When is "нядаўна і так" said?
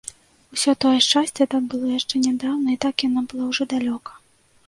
2.27-2.95